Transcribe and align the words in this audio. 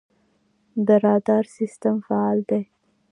د 0.87 0.87
رادار 1.03 1.45
سیستم 1.57 1.95
فعال 2.07 2.39
دی؟ 2.49 2.61